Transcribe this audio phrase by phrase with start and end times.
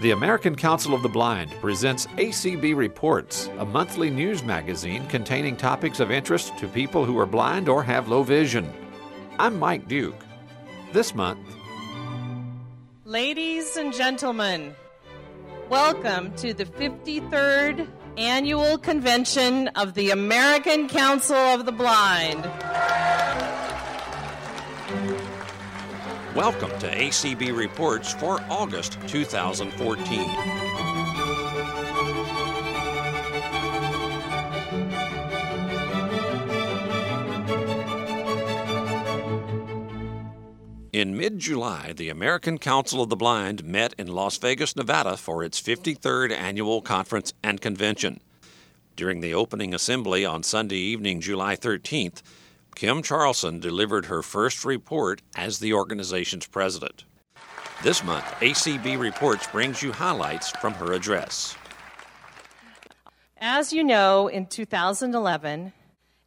[0.00, 6.00] The American Council of the Blind presents ACB Reports, a monthly news magazine containing topics
[6.00, 8.72] of interest to people who are blind or have low vision.
[9.38, 10.24] I'm Mike Duke.
[10.94, 11.46] This month,
[13.04, 14.74] Ladies and gentlemen,
[15.68, 22.42] welcome to the 53rd Annual Convention of the American Council of the Blind.
[26.40, 30.20] Welcome to ACB Reports for August 2014.
[40.94, 45.44] In mid July, the American Council of the Blind met in Las Vegas, Nevada for
[45.44, 48.18] its 53rd annual conference and convention.
[48.96, 52.22] During the opening assembly on Sunday evening, July 13th,
[52.80, 57.04] Kim Charlson delivered her first report as the organization's president.
[57.82, 61.54] This month, ACB Reports brings you highlights from her address.
[63.36, 65.74] As you know, in 2011,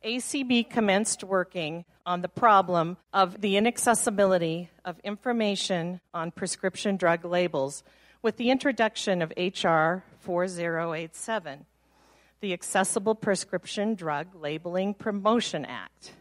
[0.05, 7.83] ACB commenced working on the problem of the inaccessibility of information on prescription drug labels
[8.21, 10.03] with the introduction of H.R.
[10.19, 11.65] 4087,
[12.41, 16.11] the Accessible Prescription Drug Labeling Promotion Act.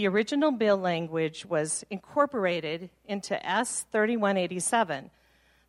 [0.00, 5.10] The original bill language was incorporated into S 3187,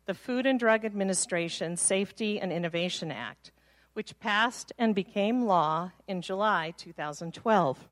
[0.06, 3.52] the Food and Drug Administration Safety and Innovation Act,
[3.92, 7.90] which passed and became law in July 2012.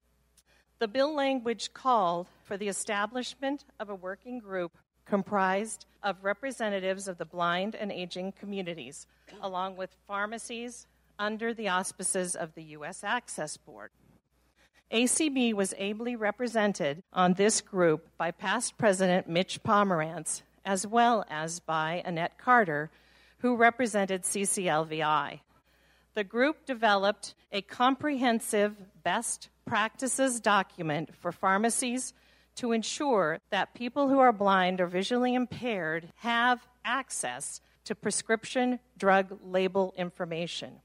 [0.78, 7.18] The bill language called for the establishment of a working group comprised of representatives of
[7.18, 9.06] the blind and aging communities,
[9.42, 10.86] along with pharmacies
[11.18, 13.04] under the auspices of the U.S.
[13.04, 13.90] Access Board.
[14.92, 21.60] ACB was ably represented on this group by past President Mitch Pomerantz, as well as
[21.60, 22.90] by Annette Carter,
[23.38, 25.40] who represented CCLVI.
[26.14, 32.12] The group developed a comprehensive best practices document for pharmacies
[32.56, 39.38] to ensure that people who are blind or visually impaired have access to prescription drug
[39.44, 40.80] label information.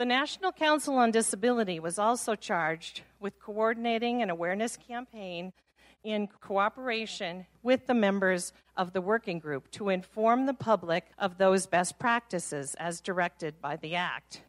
[0.00, 5.52] The National Council on Disability was also charged with coordinating an awareness campaign
[6.02, 11.66] in cooperation with the members of the working group to inform the public of those
[11.66, 14.40] best practices as directed by the Act.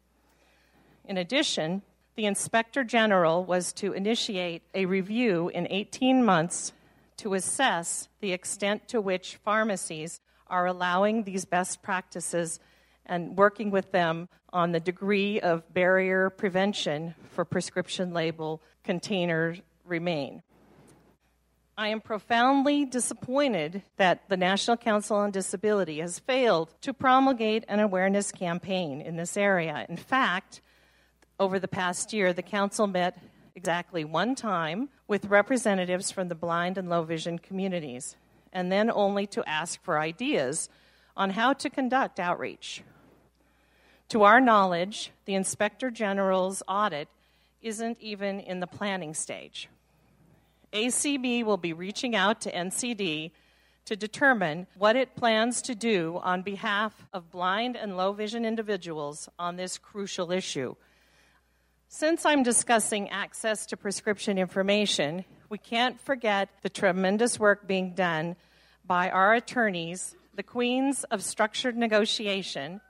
[1.03, 1.81] In addition,
[2.16, 6.72] the Inspector General was to initiate a review in 18 months
[7.18, 12.62] to assess the extent to which pharmacies are allowing these best practices
[13.06, 20.44] and working with them on the degree of barrier prevention for prescription label containers remain.
[21.78, 27.79] I am profoundly disappointed that the National Council on Disability has failed to promulgate an
[27.79, 29.85] awareness campaign in this area.
[29.89, 30.62] In fact,
[31.39, 33.18] over the past year, the Council met
[33.56, 38.16] exactly one time with representatives from the blind and low vision communities,
[38.53, 40.69] and then only to ask for ideas
[41.18, 42.83] on how to conduct outreach.
[44.11, 47.07] To our knowledge, the Inspector General's audit
[47.61, 49.69] isn't even in the planning stage.
[50.73, 53.31] ACB will be reaching out to NCD
[53.85, 59.29] to determine what it plans to do on behalf of blind and low vision individuals
[59.39, 60.75] on this crucial issue.
[61.88, 68.35] Since I'm discussing access to prescription information, we can't forget the tremendous work being done
[68.85, 72.81] by our attorneys, the queens of structured negotiation,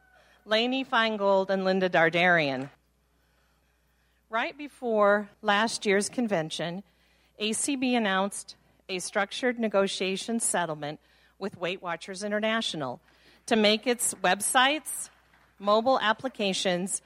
[0.46, 2.70] Lainey Feingold and Linda Dardarian.
[4.30, 6.84] Right before last year's convention,
[7.40, 8.56] ACB announced
[8.90, 11.00] a structured negotiation settlement
[11.38, 13.00] with Weight Watchers International
[13.46, 15.10] to make its websites,
[15.60, 17.02] mobile applications,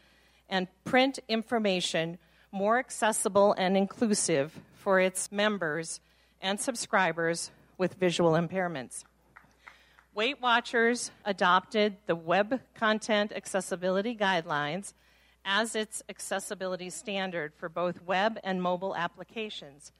[0.50, 2.18] and print information
[2.52, 6.00] more accessible and inclusive for its members
[6.42, 9.04] and subscribers with visual impairments.
[10.16, 14.94] Weight Watchers adopted the Web Content Accessibility Guidelines
[15.44, 19.92] as its accessibility standard for both web and mobile applications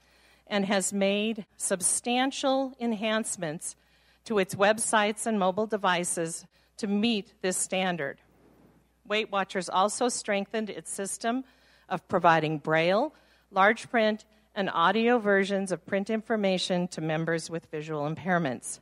[0.48, 3.76] and has made substantial enhancements
[4.24, 6.46] to its websites and mobile devices
[6.78, 8.18] to meet this standard.
[9.06, 11.44] Weight Watchers also strengthened its system
[11.90, 13.14] of providing braille,
[13.52, 14.24] large print,
[14.56, 18.80] and audio versions of print information to members with visual impairments.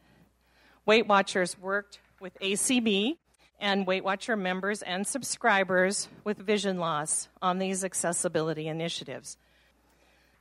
[0.85, 3.15] Weight Watchers worked with ACB
[3.57, 9.37] and Weight Watcher members and subscribers with vision loss on these accessibility initiatives.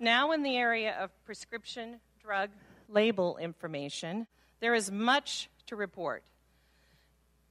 [0.01, 2.51] Now, in the area of prescription drug
[2.89, 4.27] label information,
[4.59, 6.25] there is much to report.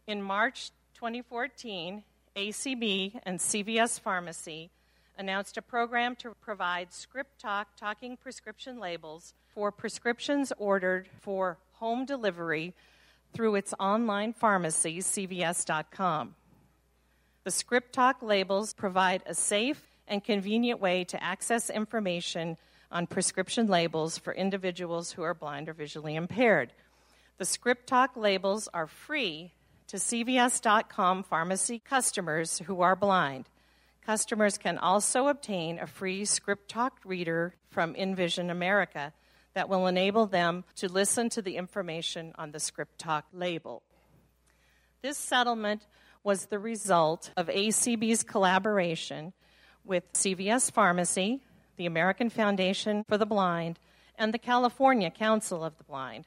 [0.06, 2.04] In March 2014,
[2.36, 4.70] ACB and CVS Pharmacy
[5.18, 12.06] announced a program to provide Script Talk talking prescription labels for prescriptions ordered for home
[12.06, 12.75] delivery
[13.33, 16.36] through its online pharmacy, CVS.com.
[17.44, 22.57] The Script Talk labels provide a safe and convenient way to access information
[22.92, 26.72] on prescription labels for individuals who are blind or visually impaired.
[27.39, 29.51] The Script Talk labels are free
[29.88, 33.50] to CVS.com pharmacy customers who are blind.
[34.06, 39.13] Customers can also obtain a free Script Talk reader from En-Vision America
[39.53, 43.83] that will enable them to listen to the information on the Script Talk label.
[45.01, 45.88] This settlement
[46.24, 49.33] was the result of ACB's collaboration
[49.83, 51.42] with CVS Pharmacy,
[51.77, 53.80] the American Foundation for the Blind,
[54.18, 56.25] and the California Council of the Blind.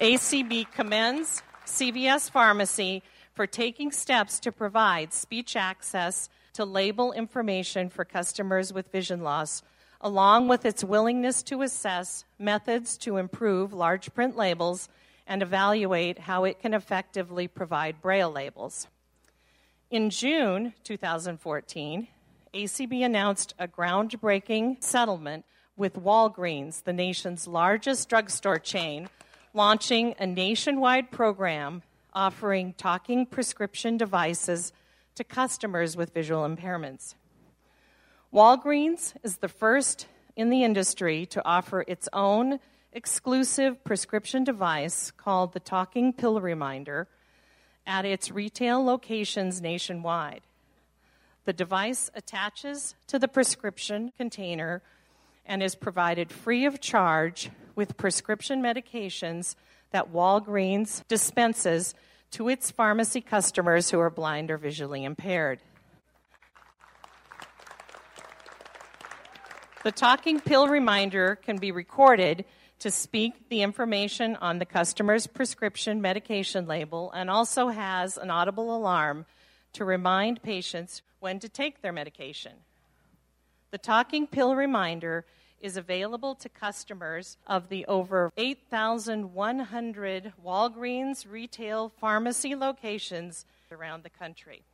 [0.00, 3.02] ACB commends CVS Pharmacy
[3.34, 9.62] for taking steps to provide speech access to label information for customers with vision loss,
[10.00, 14.88] along with its willingness to assess methods to improve large print labels
[15.26, 18.86] and evaluate how it can effectively provide braille labels.
[19.90, 22.08] In June 2014,
[22.54, 25.44] ACB announced a groundbreaking settlement
[25.76, 29.08] with Walgreens, the nation's largest drugstore chain,
[29.52, 31.82] launching a nationwide program
[32.16, 34.72] offering talking prescription devices
[35.14, 37.14] to customers with visual impairments.
[38.36, 42.60] Walgreens is the first in the industry to offer its own
[42.92, 47.08] exclusive prescription device called the Talking Pill Reminder
[47.86, 50.42] at its retail locations nationwide.
[51.46, 54.82] The device attaches to the prescription container
[55.46, 59.54] and is provided free of charge with prescription medications
[59.92, 61.94] that Walgreens dispenses
[62.32, 65.58] to its pharmacy customers who are blind or visually impaired.
[69.86, 72.44] The talking pill reminder can be recorded
[72.80, 78.76] to speak the information on the customer's prescription medication label and also has an audible
[78.76, 79.26] alarm
[79.74, 82.54] to remind patients when to take their medication.
[83.70, 85.24] The talking pill reminder
[85.60, 94.64] is available to customers of the over 8,100 Walgreens retail pharmacy locations around the country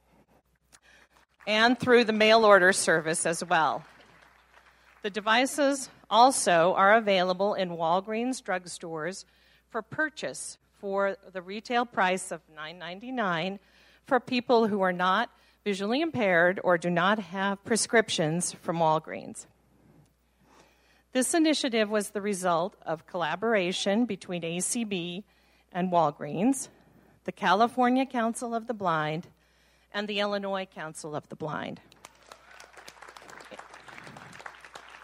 [1.47, 3.85] and through the mail order service as well.
[5.03, 9.25] The devices also are available in Walgreens drugstores
[9.69, 13.59] for purchase for the retail price of $9.99
[14.07, 15.29] for people who are not
[15.65, 19.47] visually impaired or do not have prescriptions from Walgreens.
[21.13, 25.25] This initiative was the result of collaboration between ACB
[25.73, 26.69] and Walgreens,
[27.25, 29.27] the California Council of the Blind,
[29.93, 31.81] and the Illinois Council of the Blind.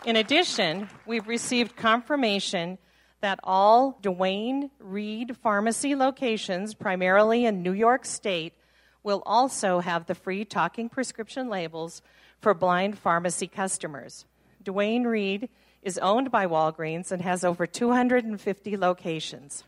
[0.05, 2.79] In addition, we've received confirmation
[3.21, 8.55] that all Duane Reade pharmacy locations, primarily in New York State,
[9.03, 12.00] will also have the free talking prescription labels
[12.41, 14.25] for blind pharmacy customers.
[14.62, 15.49] Duane Reade
[15.83, 19.64] is owned by Walgreens and has over 250 locations.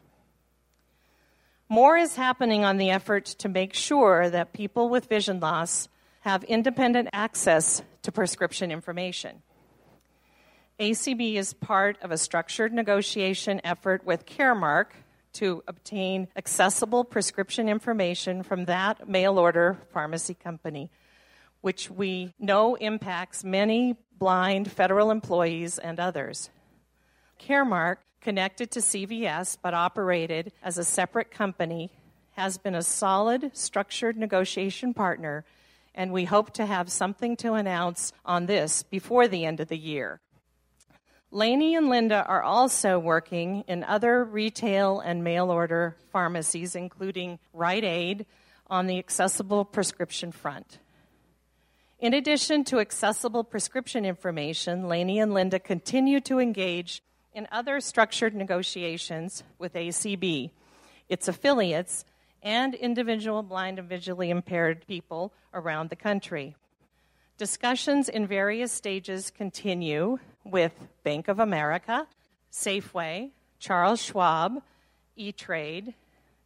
[1.68, 5.88] More is happening on the effort to make sure that people with vision loss
[6.20, 9.42] have independent access to prescription information.
[10.80, 14.86] ACB is part of a structured negotiation effort with Caremark
[15.34, 20.90] to obtain accessible prescription information from that mail order pharmacy company,
[21.60, 26.48] which we know impacts many blind federal employees and others.
[27.38, 31.90] Caremark, connected to CVS but operated as a separate company,
[32.36, 35.44] has been a solid, structured negotiation partner,
[35.94, 39.76] and we hope to have something to announce on this before the end of the
[39.76, 40.22] year.
[41.32, 47.84] Lainey and Linda are also working in other retail and mail order pharmacies, including Rite
[47.84, 48.26] Aid,
[48.68, 50.80] on the accessible prescription front.
[52.00, 57.00] In addition to accessible prescription information, Lainey and Linda continue to engage
[57.32, 60.50] in other structured negotiations with ACB,
[61.08, 62.04] its affiliates,
[62.42, 66.56] and individual blind and visually impaired people around the country.
[67.36, 70.72] Discussions in various stages continue with
[71.04, 72.06] Bank of America,
[72.52, 74.62] Safeway, Charles Schwab,
[75.16, 75.94] E Trade,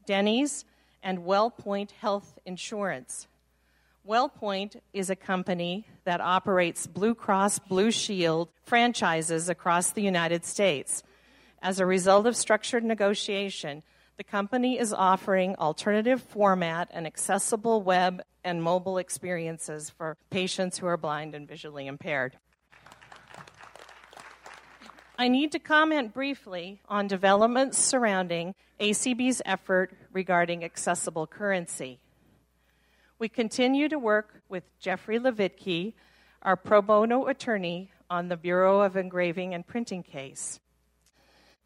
[0.06, 0.64] Denny's,
[1.02, 3.26] and WellPoint Health Insurance.
[4.06, 11.02] WellPoint is a company that operates Blue Cross Blue Shield franchises across the United States.
[11.62, 13.82] As a result of structured negotiation,
[14.18, 20.86] the company is offering alternative format and accessible web and mobile experiences for patients who
[20.86, 22.36] are blind and visually impaired.
[25.16, 32.00] I need to comment briefly on developments surrounding ACB's effort regarding accessible currency.
[33.20, 35.92] We continue to work with Jeffrey Lovitky,
[36.42, 40.58] our pro bono attorney on the Bureau of Engraving and Printing case.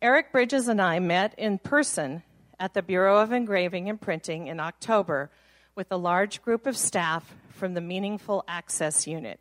[0.02, 2.22] Eric Bridges and I met in person
[2.60, 5.30] at the Bureau of Engraving and Printing in October
[5.74, 9.40] with a large group of staff from the Meaningful Access Unit.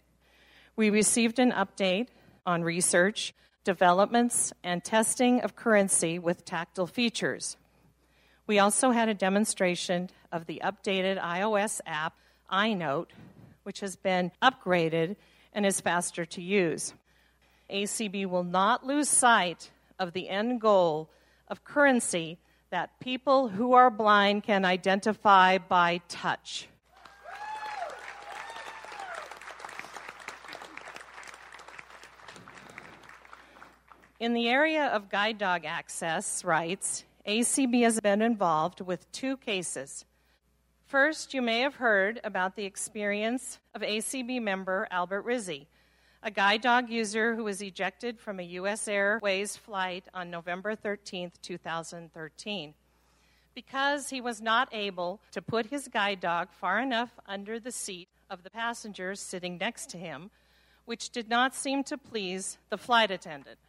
[0.77, 2.07] We received an update
[2.45, 3.33] on research,
[3.67, 7.57] developments, and testing of currency with tactile features.
[8.47, 12.13] We also had a demonstration of the updated iOS app,
[12.49, 13.07] EyeNote,
[13.63, 15.17] which has been upgraded
[15.51, 16.93] and is faster to use.
[17.69, 19.69] ACB will not lose sight
[19.99, 21.09] of the end goal
[21.49, 22.37] of currency
[22.69, 26.69] that people who are blind can identify by touch.
[34.19, 40.05] In the area of guide dog access rights, ACB has been involved with two cases.
[40.87, 45.67] First, you may have heard about the experience of ACB member Albert Rizzi,
[46.23, 48.87] a guide dog user who was ejected from a U.S.
[48.87, 52.73] Airways flight on November 13, 2013,
[53.53, 58.07] because he was not able to put his guide dog far enough under the seat
[58.31, 60.31] of the passengers sitting next to him,
[60.85, 63.59] which did not seem to please the flight attendant.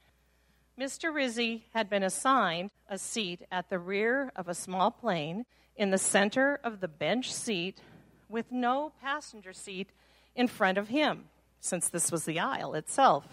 [0.78, 1.12] Mr.
[1.12, 5.44] Rizzi had been assigned a seat at the rear of a small plane
[5.75, 7.80] in the center of the bench seat
[8.28, 9.90] with no passenger seat
[10.37, 11.25] in front of him,
[11.58, 13.26] since this was the aisle itself.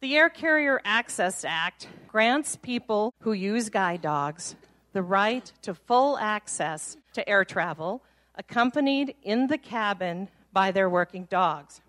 [0.00, 4.56] The Air Carrier Access Act grants people who use guide dogs
[4.94, 8.02] the right to full access to air travel,
[8.36, 11.82] accompanied in the cabin by their working dogs.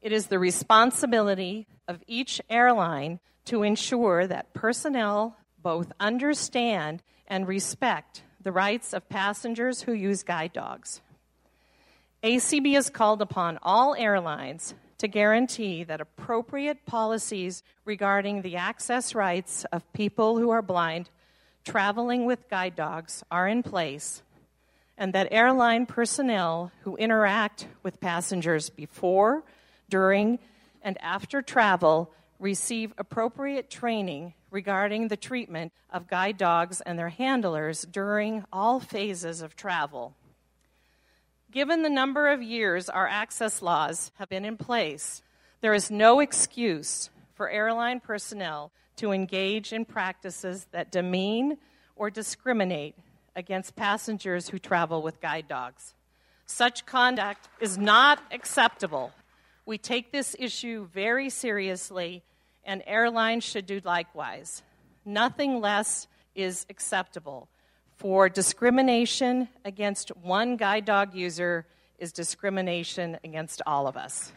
[0.00, 8.22] It is the responsibility of each airline to ensure that personnel both understand and respect
[8.42, 11.00] the rights of passengers who use guide dogs.
[12.22, 19.66] ACB has called upon all airlines to guarantee that appropriate policies regarding the access rights
[19.72, 21.10] of people who are blind
[21.64, 24.22] traveling with guide dogs are in place,
[24.96, 29.44] and that airline personnel who interact with passengers before,
[29.88, 30.38] during,
[30.82, 37.82] and after travel receive appropriate training regarding the treatment of guide dogs and their handlers
[37.82, 40.14] during all phases of travel.
[41.50, 45.22] Given the number of years our access laws have been in place,
[45.60, 51.58] there is no excuse for airline personnel to engage in practices that demean
[51.94, 52.94] or discriminate
[53.36, 55.94] against passengers who travel with guide dogs.
[56.46, 59.12] Such conduct is not acceptable
[59.72, 62.22] we take this issue very seriously,
[62.62, 64.62] and airlines should do likewise.
[65.06, 67.48] Nothing less is acceptable.
[67.96, 71.64] For discrimination against one guide dog user
[71.98, 74.30] is discrimination against all of us.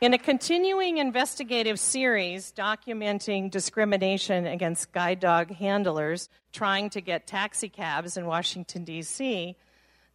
[0.00, 7.68] In a continuing investigative series documenting discrimination against guide dog handlers trying to get taxi
[7.68, 9.56] cabs in Washington, D.C.,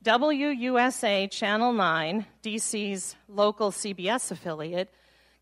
[0.05, 4.93] WUSA Channel 9, DC's local CBS affiliate,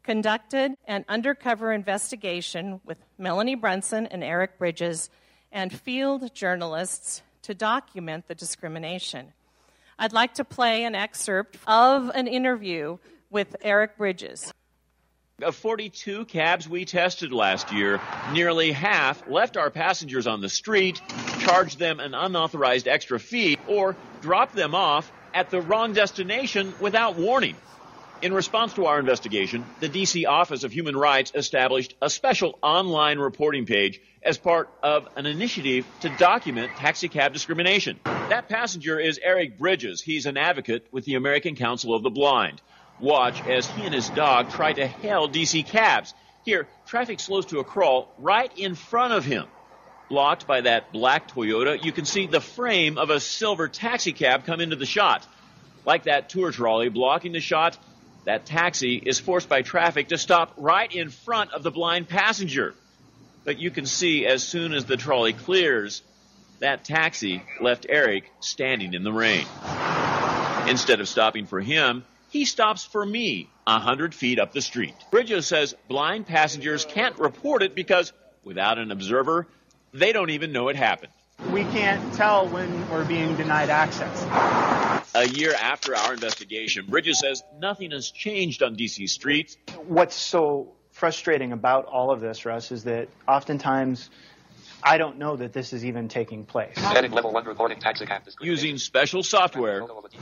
[0.01, 5.11] conducted an undercover investigation with Melanie Brunson and Eric Bridges
[5.51, 9.31] and field journalists to document the discrimination.
[9.99, 12.97] I'd like to play an excerpt of an interview
[13.29, 14.51] with Eric Bridges.
[15.39, 20.99] Of 42 cabs we tested last year, nearly half left our passengers on the street,
[21.41, 27.15] charged them an unauthorized extra fee, or dropped them off at the wrong destination without
[27.15, 27.55] warning.
[28.19, 33.19] In response to our investigation, the DC Office of Human Rights established a special online
[33.19, 37.99] reporting page as part of an initiative to document taxicab discrimination.
[38.03, 40.01] That passenger is Eric Bridges.
[40.01, 42.59] He's an advocate with the American Council of the Blind.
[42.99, 46.15] Watch as he and his dog try to hail DC cabs.
[46.43, 49.45] Here, traffic slows to a crawl right in front of him.
[50.09, 54.45] Blocked by that black Toyota, you can see the frame of a silver taxi cab
[54.45, 55.25] come into the shot.
[55.85, 57.77] Like that tour trolley blocking the shot,
[58.25, 62.73] that taxi is forced by traffic to stop right in front of the blind passenger.
[63.43, 66.01] But you can see as soon as the trolley clears,
[66.59, 69.45] that taxi left Eric standing in the rain.
[70.67, 74.95] Instead of stopping for him, he stops for me a hundred feet up the street.
[75.11, 78.11] Bridges says blind passengers can't report it because
[78.43, 79.47] without an observer,
[79.97, 81.11] they don't even know it happened.
[81.51, 84.25] We can't tell when we're being denied access.
[85.15, 89.57] A year after our investigation, Bridges says nothing has changed on DC streets.
[89.87, 94.09] What's so frustrating about all of this, Russ, is that oftentimes
[94.83, 96.77] I don't know that this is even taking place.
[96.77, 99.81] Heading level one reporting taxicab Using special software,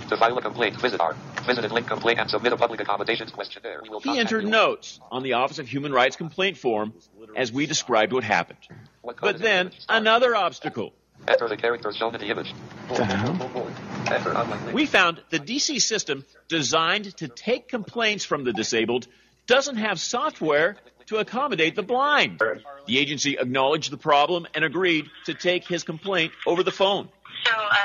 [0.10, 3.82] To file a complaint, visit our visited link complaint and submit a public accommodations questionnaire.
[3.84, 4.50] We will he entered you.
[4.50, 6.94] notes on the Office of Human Rights complaint form
[7.36, 8.60] as we described what happened.
[9.02, 9.86] What But then it?
[9.90, 10.94] another obstacle.
[11.28, 12.54] Enter the characters shown in the image.
[12.90, 14.74] Enter online link.
[14.74, 19.08] We found the DC system designed to take complaints from the disabled
[19.48, 22.42] doesn't have software to accommodate the blind.
[22.88, 27.10] The agency acknowledged the problem and agreed to take his complaint over the phone.
[27.46, 27.76] So, uh,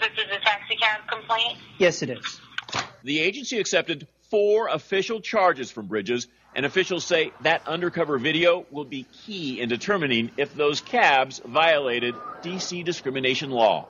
[0.00, 1.58] this is a taxi cab complaint?
[1.78, 2.40] Yes, it is.
[3.02, 8.84] The agency accepted four official charges from Bridges, and officials say that undercover video will
[8.84, 13.88] be key in determining if those cabs violated DC discrimination law.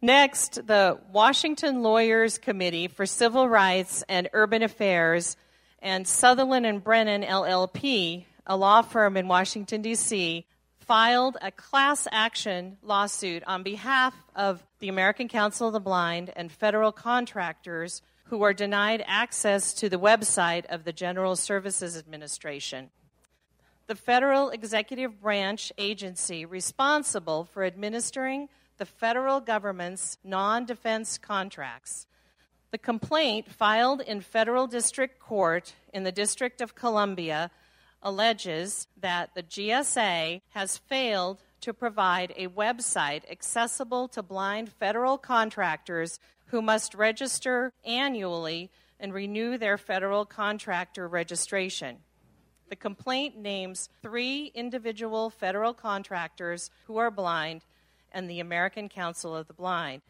[0.00, 5.36] Next, the Washington Lawyers Committee for Civil Rights and Urban Affairs
[5.84, 10.46] and Sutherland and Brennan LLP, a law firm in Washington, D.C.,
[10.78, 16.50] filed a class action lawsuit on behalf of the American Council of the Blind and
[16.50, 22.90] federal contractors who are denied access to the website of the General Services Administration.
[23.86, 28.48] The federal executive branch agency responsible for administering
[28.78, 32.06] the federal government's non defense contracts.
[32.74, 37.52] The complaint filed in federal district court in the District of Columbia
[38.02, 46.18] alleges that the GSA has failed to provide a website accessible to blind federal contractors
[46.46, 51.98] who must register annually and renew their federal contractor registration.
[52.70, 57.66] The complaint names three individual federal contractors who are blind
[58.10, 60.02] and the American Council of the Blind.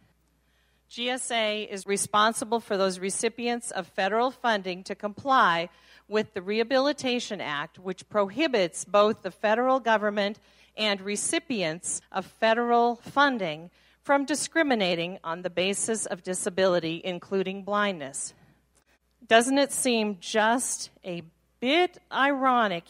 [0.95, 5.69] GSA is responsible for those recipients of federal funding to comply
[6.07, 10.39] with the Rehabilitation Act, which prohibits both the federal government
[10.77, 13.71] and recipients of federal funding
[14.03, 18.33] from discriminating on the basis of disability, including blindness.
[19.27, 21.25] Doesn't it seem just a
[21.59, 22.85] bit ironic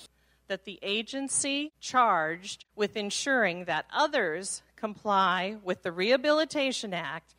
[0.49, 7.35] that the agency charged with ensuring that others comply with the Rehabilitation Act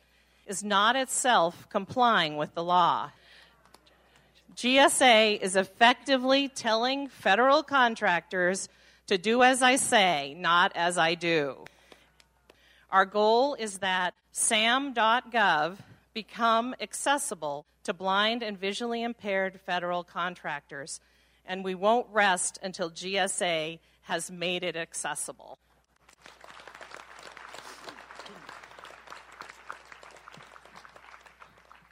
[0.46, 3.10] is not itself complying with the law?
[4.56, 8.68] GSA is effectively telling federal contractors
[9.06, 11.64] to do as I say, not as I do.
[12.90, 15.76] Our goal is that SAM.gov
[16.14, 21.00] become accessible to blind and visually impaired federal contractors,
[21.44, 25.58] and we won't rest until GSA has made it accessible.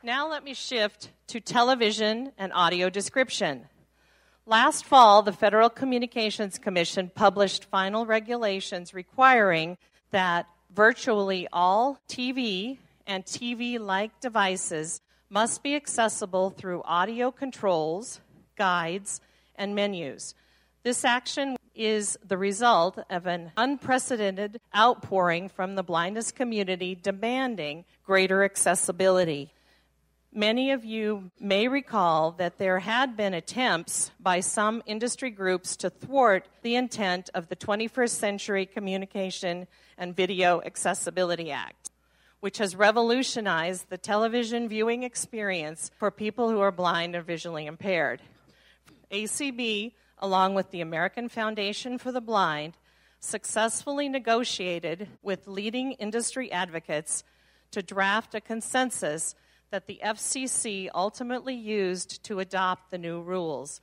[0.04, 3.68] Now let me shift to television and audio description.
[4.44, 9.78] Last fall, the Federal Communications Commission published final regulations requiring
[10.10, 18.20] that virtually all TV and TV like devices must be accessible through audio controls,
[18.58, 19.22] guides,
[19.56, 20.34] and menus.
[20.82, 28.44] This action is the result of an unprecedented outpouring from the blindness community demanding greater
[28.44, 29.53] accessibility.
[30.36, 35.90] Many of you may recall that there had been attempts by some industry groups to
[35.90, 41.90] thwart the intent of the 21st Century Communication and Video Accessibility Act,
[42.40, 48.20] which has revolutionized the television viewing experience for people who are blind or visually impaired.
[49.12, 52.76] ACB, along with the American Foundation for the Blind,
[53.20, 57.22] successfully negotiated with leading industry advocates
[57.70, 59.36] to draft a consensus
[59.74, 63.80] that the FCC ultimately used to adopt the new rules.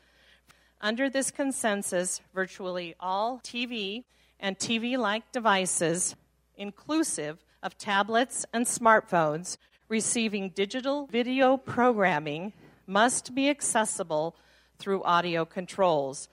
[0.80, 4.06] Under this consensus, virtually all TV
[4.40, 6.16] and TV like devices,
[6.56, 9.58] inclusive of tablets and smartphones,
[9.90, 12.54] receiving digital video programming
[12.88, 14.38] must be accessible
[14.80, 16.30] through audio controls.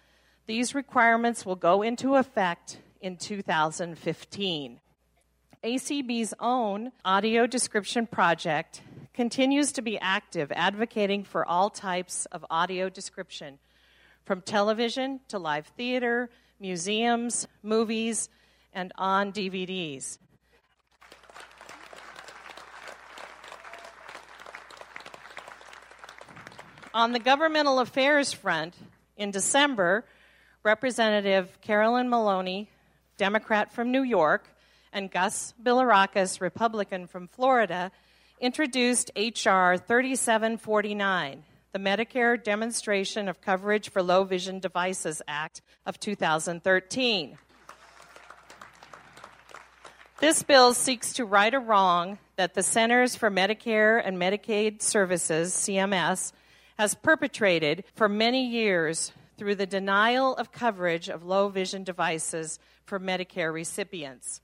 [0.47, 4.79] These requirements will go into effect in 2015.
[5.65, 8.83] ACB's own audio description project
[9.19, 13.59] continues to be active, advocating for all types of audio description,
[14.25, 18.29] from television to live theater, museums, movies,
[18.73, 20.19] and on DVDs.
[26.95, 28.77] On the governmental affairs front,
[29.17, 30.05] in December,
[30.63, 32.71] Representative Carolyn Maloney,
[33.17, 34.47] Democrat from New York,
[34.93, 37.91] and Gus Bilirakis, Republican from Florida,
[38.41, 39.77] introduced H.R.
[39.77, 47.39] 3749, the Medicare Demonstration of Coverage for Low Vision Devices Act of 2013.
[50.21, 55.53] This bill seeks to right a wrong that the Centers for Medicare and Medicaid Services,
[55.53, 56.33] CMS,
[56.79, 62.99] has perpetrated for many years through the denial of coverage of low vision devices for
[62.99, 64.41] Medicare recipients.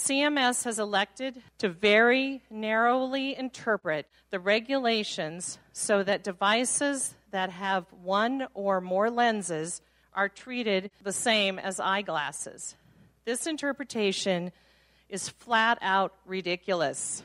[0.00, 8.48] CMS has elected to very narrowly interpret the regulations so that devices that have one
[8.54, 9.82] or more lenses
[10.14, 12.76] are treated the same as eyeglasses.
[13.26, 14.52] This interpretation
[15.10, 17.22] is flat out ridiculous.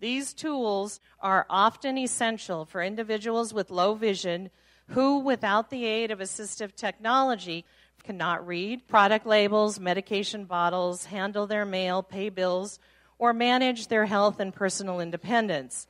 [0.00, 4.50] These tools are often essential for individuals with low vision
[4.88, 7.64] who, without the aid of assistive technology,
[8.04, 12.78] cannot read product labels, medication bottles, handle their mail, pay bills,
[13.18, 15.86] or manage their health and personal independence.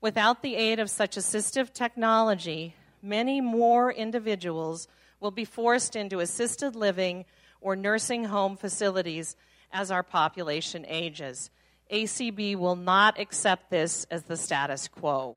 [0.00, 4.88] Without the aid of such assistive technology, many more individuals
[5.20, 7.24] will be forced into assisted living
[7.60, 9.36] or nursing home facilities
[9.72, 11.50] as our population ages.
[11.92, 15.36] ACB will not accept this as the status quo.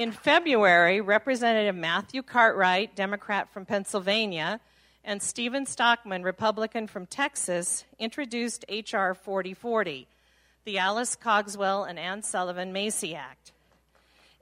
[0.00, 4.58] In February, Representative Matthew Cartwright, Democrat from Pennsylvania,
[5.04, 9.12] and Stephen Stockman, Republican from Texas, introduced H.R.
[9.12, 10.08] 4040,
[10.64, 13.52] the Alice Cogswell and Ann Sullivan Macy Act.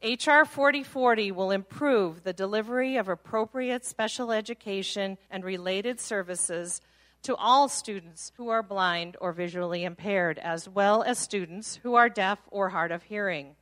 [0.01, 0.45] H.R.
[0.45, 6.81] 4040 will improve the delivery of appropriate special education and related services
[7.25, 12.09] to all students who are blind or visually impaired, as well as students who are
[12.09, 13.57] deaf or hard of hearing.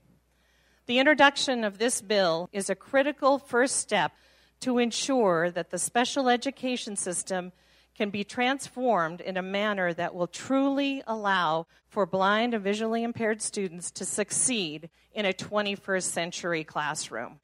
[0.86, 4.12] The introduction of this bill is a critical first step
[4.60, 7.50] to ensure that the special education system
[7.96, 13.42] can be transformed in a manner that will truly allow for blind and visually impaired
[13.42, 17.40] students to succeed in a 21st century classroom.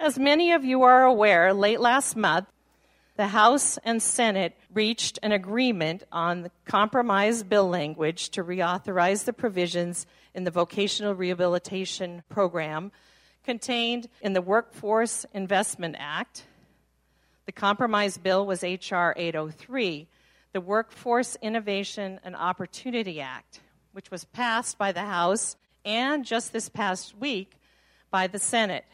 [0.00, 2.48] As many of you are aware, late last month,
[3.16, 9.32] the House and Senate reached an agreement on the compromise bill language to reauthorize the
[9.32, 12.92] provisions in the vocational rehabilitation program
[13.44, 16.44] contained in the Workforce Investment Act
[17.48, 19.14] the compromise bill was H.R.
[19.16, 20.06] 803,
[20.52, 23.60] the Workforce Innovation and Opportunity Act,
[23.92, 27.52] which was passed by the House and just this past week
[28.10, 28.84] by the Senate.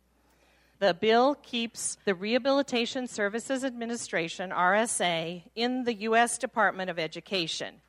[0.78, 6.38] The bill keeps the Rehabilitation Services Administration, RSA, in the U.S.
[6.38, 7.80] Department of Education.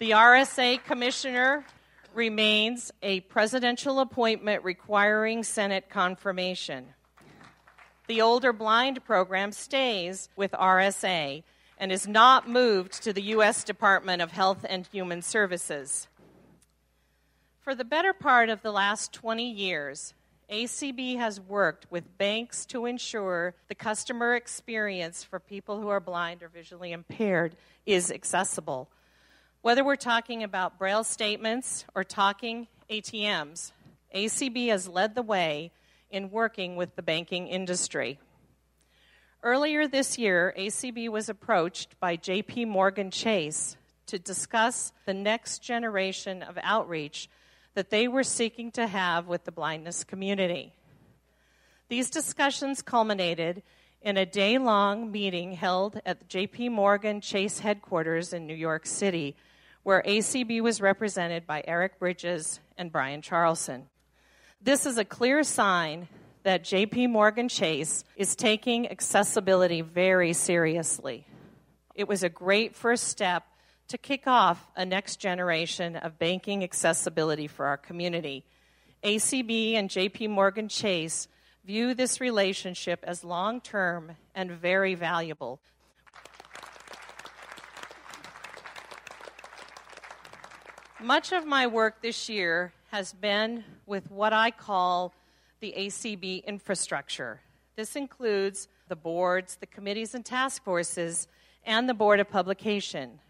[0.00, 1.64] The RSA commissioner
[2.14, 6.86] remains a presidential appointment requiring Senate confirmation.
[8.06, 11.42] The older blind program stays with RSA
[11.78, 13.64] and is not moved to the U.S.
[13.64, 16.08] Department of Health and Human Services.
[17.60, 20.14] For the better part of the last 20 years,
[20.50, 26.42] ACB has worked with banks to ensure the customer experience for people who are blind
[26.42, 28.88] or visually impaired is accessible.
[29.60, 33.72] Whether we're talking about braille statements or talking ATMs,
[34.14, 35.72] ACB has led the way
[36.10, 38.20] in working with the banking industry.
[39.42, 46.44] Earlier this year, ACB was approached by JP Morgan Chase to discuss the next generation
[46.44, 47.28] of outreach
[47.74, 50.72] that they were seeking to have with the blindness community.
[51.88, 53.64] These discussions culminated
[54.02, 58.86] in a day long meeting held at the JP Morgan Chase headquarters in New York
[58.86, 59.36] City,
[59.88, 63.88] where ACB was represented by Eric Bridges and Brian Charlson.
[64.60, 66.08] This is a clear sign
[66.42, 71.26] that JP Morgan Chase is taking accessibility very seriously.
[71.94, 73.44] It was a great first step
[73.88, 78.44] to kick off a next generation of banking accessibility for our community.
[79.02, 81.28] ACB and JP Morgan Chase
[81.64, 85.62] view this relationship as long term and very valuable.
[91.00, 95.14] Much of my work this year has been with what I call
[95.60, 97.40] the ACB infrastructure.
[97.76, 101.28] This includes the boards, the committees and task forces,
[101.64, 103.20] and the Board of Publication.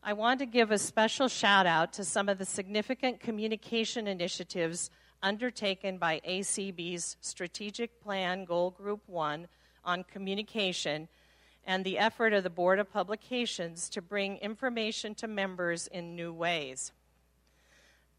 [0.00, 4.88] I want to give a special shout out to some of the significant communication initiatives
[5.20, 9.48] undertaken by ACB's Strategic Plan Goal Group 1
[9.84, 11.08] on communication
[11.66, 16.32] and the effort of the Board of Publications to bring information to members in new
[16.32, 16.92] ways.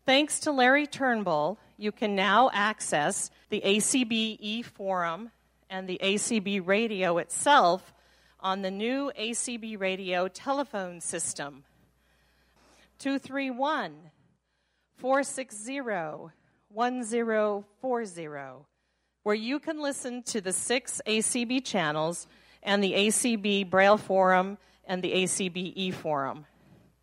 [0.05, 5.31] Thanks to Larry Turnbull, you can now access the ACB e forum
[5.69, 7.93] and the ACB radio itself
[8.39, 11.63] on the new ACB radio telephone system.
[12.99, 14.11] 231
[14.97, 15.79] 460
[16.71, 18.65] 1040,
[19.23, 22.27] where you can listen to the six ACB channels
[22.61, 26.45] and the ACB Braille Forum and the ACB e Forum.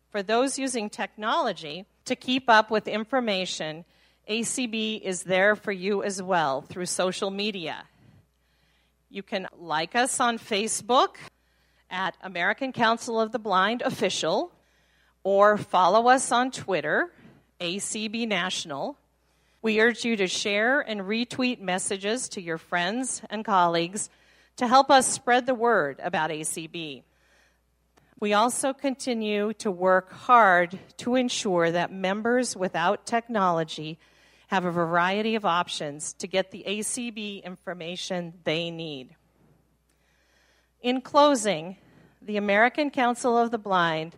[0.09, 3.85] For those using technology to keep up with information,
[4.29, 7.85] ACB is there for you as well through social media.
[9.09, 11.15] You can like us on Facebook
[11.89, 14.51] at American Council of the Blind Official
[15.23, 17.11] or follow us on Twitter,
[17.61, 18.97] ACB National.
[19.61, 24.09] We urge you to share and retweet messages to your friends and colleagues
[24.57, 27.03] to help us spread the word about ACB.
[28.19, 33.99] We also continue to work hard to ensure that members without technology
[34.47, 39.15] have a variety of options to get the ACB information they need.
[40.81, 41.77] In closing,
[42.21, 44.15] the American Council of the Blind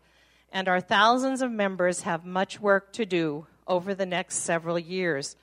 [0.51, 5.35] and our thousands of members have much work to do over the next several years.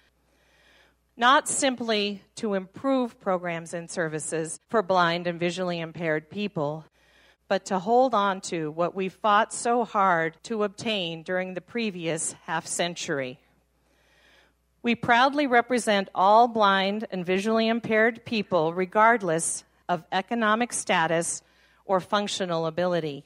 [1.15, 6.85] Not simply to improve programs and services for blind and visually impaired people,
[7.49, 12.35] but to hold on to what we fought so hard to obtain during the previous
[12.47, 13.39] half century.
[14.83, 21.43] We proudly represent all blind and visually impaired people, regardless of economic status
[21.85, 23.25] or functional ability.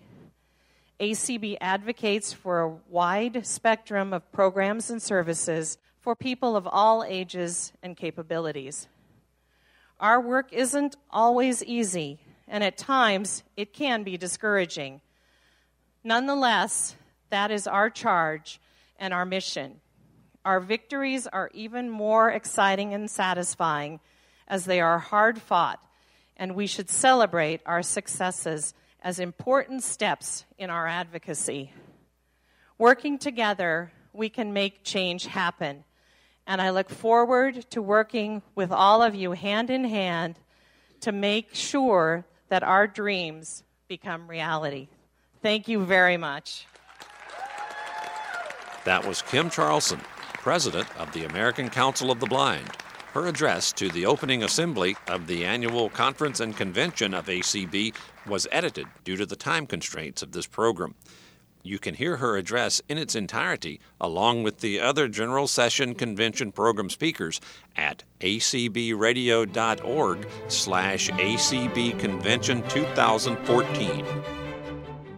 [1.00, 7.72] ACB advocates for a wide spectrum of programs and services for people of all ages
[7.82, 8.86] and capabilities.
[9.98, 15.00] Our work isn't always easy, and at times it can be discouraging.
[16.02, 16.96] Nonetheless,
[17.30, 18.60] that is our charge
[18.98, 19.80] and our mission.
[20.44, 24.00] Our victories are even more exciting and satisfying
[24.48, 25.80] as they are hard fought,
[26.36, 31.72] and we should celebrate our successes as important steps in our advocacy.
[32.78, 35.84] Working together, we can make change happen.
[36.46, 40.36] And I look forward to working with all of you hand in hand
[41.02, 44.88] to make sure that our dreams become reality.
[45.42, 46.66] Thank you very much.
[48.84, 50.00] That was Kim Charlson,
[50.34, 52.68] President of the American Council of the Blind.
[53.12, 57.94] Her address to the opening assembly of the annual conference and convention of ACB
[58.26, 60.94] was edited due to the time constraints of this program.
[61.62, 66.52] You can hear her address in its entirety along with the other General Session Convention
[66.52, 67.40] program speakers
[67.76, 74.06] at acbradio.org slash ACB Convention 2014.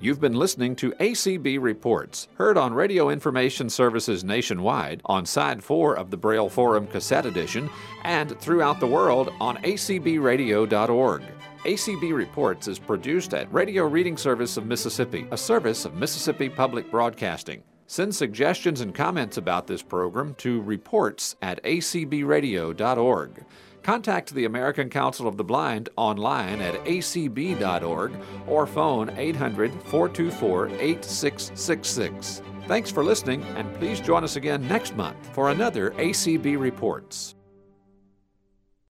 [0.01, 5.97] You've been listening to ACB Reports, heard on Radio Information Services nationwide, on Side 4
[5.97, 7.71] of the Braille Forum Cassette Edition,
[8.03, 11.23] and throughout the world on acbradio.org.
[11.65, 16.91] ACB Reports is produced at Radio Reading Service of Mississippi, a service of Mississippi Public
[16.91, 17.63] Broadcasting.
[17.87, 23.45] Send suggestions and comments about this program to reports at acbradio.org.
[23.85, 28.13] Contact the American Council of the Blind online at acb.org
[28.49, 32.43] or phone 800 424 8666.
[32.67, 37.37] Thanks for listening, and please join us again next month for another ACB Reports.